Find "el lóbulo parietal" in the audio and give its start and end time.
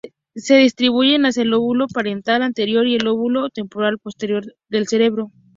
1.43-2.41